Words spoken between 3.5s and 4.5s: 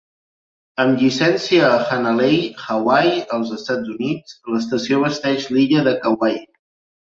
Estats Units,